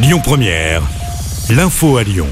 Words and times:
Lyon 0.00 0.20
Première, 0.22 0.80
l'info 1.50 1.96
à 1.96 2.04
Lyon. 2.04 2.28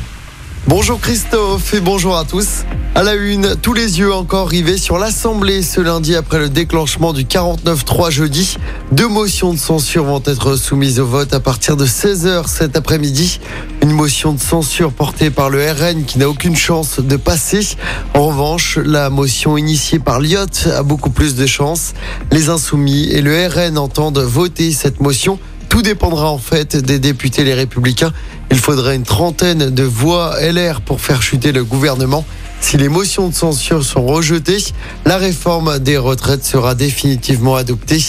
Bonjour 0.68 1.00
Christophe 1.00 1.74
et 1.74 1.80
bonjour 1.80 2.16
à 2.16 2.24
tous. 2.24 2.62
À 2.94 3.02
la 3.02 3.14
une, 3.14 3.56
tous 3.60 3.72
les 3.72 3.98
yeux 3.98 4.14
encore 4.14 4.48
rivés 4.48 4.78
sur 4.78 4.98
l'Assemblée 4.98 5.62
ce 5.62 5.80
lundi 5.80 6.14
après 6.14 6.38
le 6.38 6.48
déclenchement 6.48 7.12
du 7.12 7.24
49-3 7.24 8.12
jeudi. 8.12 8.56
Deux 8.92 9.08
motions 9.08 9.52
de 9.52 9.58
censure 9.58 10.04
vont 10.04 10.22
être 10.26 10.54
soumises 10.54 11.00
au 11.00 11.06
vote 11.06 11.34
à 11.34 11.40
partir 11.40 11.76
de 11.76 11.84
16h 11.84 12.46
cet 12.46 12.76
après-midi. 12.76 13.40
Une 13.82 13.90
motion 13.90 14.32
de 14.32 14.40
censure 14.40 14.92
portée 14.92 15.30
par 15.30 15.50
le 15.50 15.58
RN 15.68 16.04
qui 16.04 16.20
n'a 16.20 16.28
aucune 16.28 16.56
chance 16.56 17.00
de 17.00 17.16
passer. 17.16 17.66
En 18.14 18.28
revanche, 18.28 18.78
la 18.78 19.10
motion 19.10 19.56
initiée 19.56 19.98
par 19.98 20.20
Lyot 20.20 20.68
a 20.72 20.84
beaucoup 20.84 21.10
plus 21.10 21.34
de 21.34 21.46
chances. 21.46 21.94
Les 22.30 22.48
insoumis 22.48 23.08
et 23.10 23.22
le 23.22 23.48
RN 23.48 23.76
entendent 23.76 24.20
voter 24.20 24.70
cette 24.70 25.00
motion. 25.00 25.40
Tout 25.76 25.82
dépendra 25.82 26.30
en 26.30 26.38
fait 26.38 26.74
des 26.74 26.98
députés 26.98 27.44
les 27.44 27.52
républicains. 27.52 28.14
Il 28.50 28.56
faudrait 28.56 28.96
une 28.96 29.02
trentaine 29.02 29.68
de 29.68 29.82
voix 29.82 30.34
LR 30.40 30.80
pour 30.80 31.02
faire 31.02 31.20
chuter 31.20 31.52
le 31.52 31.64
gouvernement. 31.64 32.24
Si 32.62 32.78
les 32.78 32.88
motions 32.88 33.28
de 33.28 33.34
censure 33.34 33.84
sont 33.84 34.06
rejetées, 34.06 34.64
la 35.04 35.18
réforme 35.18 35.78
des 35.78 35.98
retraites 35.98 36.46
sera 36.46 36.74
définitivement 36.74 37.56
adoptée. 37.56 38.02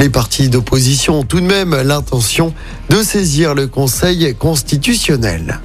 Les 0.00 0.08
partis 0.08 0.48
d'opposition 0.48 1.20
ont 1.20 1.22
tout 1.22 1.38
de 1.38 1.46
même 1.46 1.80
l'intention 1.80 2.52
de 2.90 3.04
saisir 3.04 3.54
le 3.54 3.68
Conseil 3.68 4.34
constitutionnel. 4.34 5.60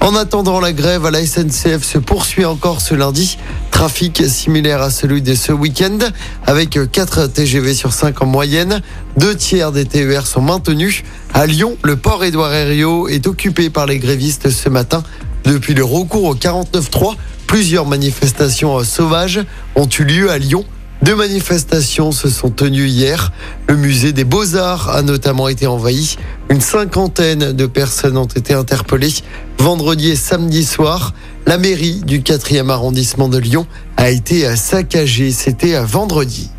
En 0.00 0.14
attendant, 0.14 0.60
la 0.60 0.72
grève 0.72 1.06
à 1.06 1.10
la 1.10 1.26
SNCF 1.26 1.82
se 1.82 1.98
poursuit 1.98 2.44
encore 2.44 2.80
ce 2.80 2.94
lundi. 2.94 3.38
Trafic 3.74 4.22
similaire 4.28 4.80
à 4.80 4.88
celui 4.88 5.20
de 5.20 5.34
ce 5.34 5.50
week-end, 5.50 5.98
avec 6.46 6.78
4 6.92 7.26
TGV 7.26 7.74
sur 7.74 7.92
5 7.92 8.22
en 8.22 8.26
moyenne. 8.26 8.80
Deux 9.18 9.34
tiers 9.34 9.72
des 9.72 9.84
TER 9.84 10.28
sont 10.28 10.40
maintenus. 10.40 11.02
À 11.34 11.44
Lyon, 11.44 11.76
le 11.82 11.96
port 11.96 12.22
Édouard 12.24 12.54
Herriot 12.54 13.08
est 13.08 13.26
occupé 13.26 13.70
par 13.70 13.86
les 13.86 13.98
grévistes 13.98 14.48
ce 14.48 14.68
matin. 14.68 15.02
Depuis 15.44 15.74
le 15.74 15.84
recours 15.84 16.24
au 16.24 16.36
49.3, 16.36 17.16
plusieurs 17.48 17.84
manifestations 17.84 18.82
sauvages 18.84 19.40
ont 19.74 19.88
eu 19.88 20.04
lieu 20.04 20.30
à 20.30 20.38
Lyon. 20.38 20.64
Deux 21.02 21.16
manifestations 21.16 22.12
se 22.12 22.30
sont 22.30 22.50
tenues 22.50 22.86
hier. 22.86 23.32
Le 23.66 23.76
musée 23.76 24.12
des 24.12 24.24
beaux-arts 24.24 24.88
a 24.90 25.02
notamment 25.02 25.48
été 25.48 25.66
envahi. 25.66 26.16
Une 26.50 26.60
cinquantaine 26.60 27.52
de 27.52 27.66
personnes 27.66 28.16
ont 28.16 28.26
été 28.26 28.54
interpellées 28.54 29.14
vendredi 29.58 30.10
et 30.10 30.16
samedi 30.16 30.64
soir. 30.64 31.14
La 31.46 31.58
mairie 31.58 32.02
du 32.04 32.20
4e 32.20 32.68
arrondissement 32.70 33.28
de 33.28 33.38
Lyon 33.38 33.66
a 33.96 34.10
été 34.10 34.54
saccagée. 34.56 35.30
C'était 35.30 35.80
vendredi. 35.82 36.50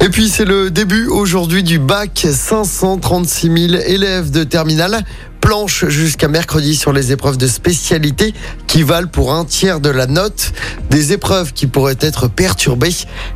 Et 0.00 0.08
puis 0.08 0.28
c'est 0.28 0.44
le 0.44 0.70
début 0.70 1.08
aujourd'hui 1.08 1.62
du 1.62 1.78
bac. 1.78 2.26
536 2.30 3.68
000 3.70 3.82
élèves 3.86 4.30
de 4.30 4.44
terminale 4.44 5.02
planche 5.40 5.86
jusqu'à 5.86 6.28
mercredi 6.28 6.74
sur 6.74 6.92
les 6.92 7.12
épreuves 7.12 7.36
de 7.36 7.46
spécialité 7.46 8.34
qui 8.66 8.82
valent 8.82 9.08
pour 9.08 9.32
un 9.32 9.44
tiers 9.44 9.80
de 9.80 9.90
la 9.90 10.06
note. 10.06 10.52
Des 10.90 11.12
épreuves 11.12 11.52
qui 11.52 11.66
pourraient 11.66 11.98
être 12.00 12.28
perturbées. 12.28 12.94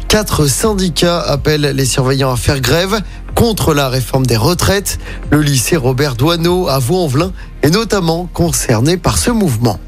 Quatre 0.08 0.46
syndicats 0.46 1.20
appellent 1.20 1.72
les 1.74 1.84
surveillants 1.84 2.32
à 2.32 2.36
faire 2.36 2.60
grève 2.60 3.00
contre 3.41 3.72
la 3.72 3.88
réforme 3.88 4.27
des 4.27 4.36
retraites. 4.36 4.98
Le 5.30 5.41
lycée 5.41 5.78
Robert 5.78 6.14
Doineau 6.14 6.69
à 6.69 6.78
Vaux-en-Velin 6.78 7.33
est 7.62 7.70
notamment 7.70 8.28
concerné 8.34 8.98
par 8.98 9.16
ce 9.16 9.30
mouvement. 9.30 9.80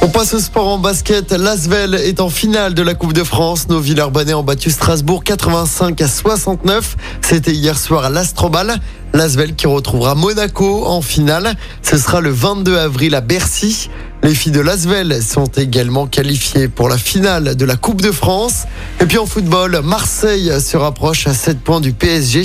On 0.00 0.08
passe 0.08 0.34
au 0.34 0.40
sport 0.40 0.66
en 0.66 0.78
basket. 0.78 1.30
L'Asvel 1.30 1.94
est 1.94 2.20
en 2.20 2.28
finale 2.28 2.74
de 2.74 2.82
la 2.82 2.94
Coupe 2.94 3.12
de 3.12 3.22
France. 3.22 3.68
Nos 3.68 3.78
Villeurbanais 3.78 4.34
ont 4.34 4.42
battu 4.42 4.72
Strasbourg 4.72 5.22
85 5.22 6.00
à 6.00 6.08
69. 6.08 6.96
C'était 7.20 7.52
hier 7.52 7.78
soir 7.78 8.06
à 8.06 8.10
l'Astrobal. 8.10 8.80
L'Asvel 9.12 9.54
qui 9.54 9.68
retrouvera 9.68 10.16
Monaco 10.16 10.84
en 10.84 11.02
finale. 11.02 11.54
Ce 11.82 11.96
sera 11.98 12.20
le 12.20 12.30
22 12.30 12.78
avril 12.78 13.14
à 13.14 13.20
Bercy. 13.20 13.90
Les 14.24 14.34
filles 14.34 14.50
de 14.50 14.60
Lasvel 14.60 15.22
sont 15.22 15.50
également 15.56 16.08
qualifiées 16.08 16.66
pour 16.66 16.88
la 16.88 16.98
finale 16.98 17.54
de 17.54 17.64
la 17.64 17.76
Coupe 17.76 18.00
de 18.00 18.10
France. 18.10 18.64
Et 19.02 19.06
puis 19.06 19.18
en 19.18 19.26
football, 19.26 19.80
Marseille 19.82 20.52
se 20.60 20.76
rapproche 20.76 21.26
à 21.26 21.34
7 21.34 21.58
points 21.58 21.80
du 21.80 21.92
PSG. 21.92 22.44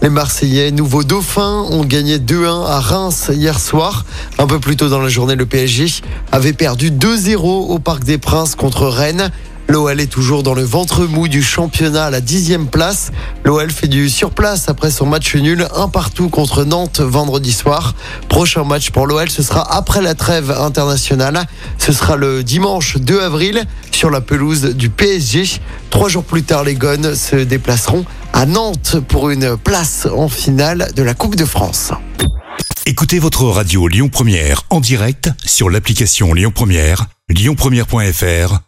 Les 0.00 0.08
Marseillais, 0.08 0.70
nouveaux 0.70 1.04
dauphins, 1.04 1.66
ont 1.70 1.84
gagné 1.84 2.16
2-1 2.16 2.64
à 2.64 2.80
Reims 2.80 3.30
hier 3.30 3.60
soir. 3.60 4.06
Un 4.38 4.46
peu 4.46 4.58
plus 4.58 4.74
tôt 4.74 4.88
dans 4.88 5.02
la 5.02 5.10
journée, 5.10 5.34
le 5.34 5.44
PSG 5.44 6.00
avait 6.32 6.54
perdu 6.54 6.90
2-0 6.90 7.36
au 7.36 7.78
Parc 7.78 8.04
des 8.04 8.16
Princes 8.16 8.54
contre 8.54 8.86
Rennes. 8.86 9.30
L'OL 9.70 10.00
est 10.00 10.06
toujours 10.06 10.42
dans 10.42 10.54
le 10.54 10.62
ventre 10.62 11.04
mou 11.04 11.28
du 11.28 11.42
championnat 11.42 12.06
à 12.06 12.10
la 12.10 12.22
dixième 12.22 12.68
place. 12.68 13.10
L'OL 13.44 13.70
fait 13.70 13.86
du 13.86 14.08
surplace 14.08 14.70
après 14.70 14.90
son 14.90 15.04
match 15.04 15.34
nul, 15.36 15.68
un 15.76 15.88
partout 15.88 16.30
contre 16.30 16.64
Nantes 16.64 17.00
vendredi 17.00 17.52
soir. 17.52 17.94
Prochain 18.30 18.64
match 18.64 18.90
pour 18.90 19.06
l'OL, 19.06 19.28
ce 19.28 19.42
sera 19.42 19.76
après 19.76 20.00
la 20.00 20.14
trêve 20.14 20.50
internationale. 20.50 21.46
Ce 21.76 21.92
sera 21.92 22.16
le 22.16 22.42
dimanche 22.42 22.96
2 22.96 23.20
avril 23.20 23.62
sur 23.90 24.08
la 24.08 24.22
pelouse 24.22 24.74
du 24.74 24.88
PSG. 24.88 25.60
Trois 25.90 26.08
jours 26.08 26.24
plus 26.24 26.44
tard, 26.44 26.64
les 26.64 26.74
Gones 26.74 27.14
se 27.14 27.36
déplaceront 27.36 28.06
à 28.32 28.46
Nantes 28.46 28.96
pour 29.06 29.28
une 29.28 29.58
place 29.58 30.08
en 30.10 30.30
finale 30.30 30.92
de 30.96 31.02
la 31.02 31.12
Coupe 31.12 31.36
de 31.36 31.44
France. 31.44 31.92
Écoutez 32.86 33.18
votre 33.18 33.44
radio 33.44 33.86
Lyon 33.86 34.08
Première 34.08 34.62
en 34.70 34.80
direct 34.80 35.30
sur 35.44 35.68
l'application 35.68 36.32
Lyon 36.32 36.52
Première, 36.54 37.04
lyonpremière.fr 37.28 38.67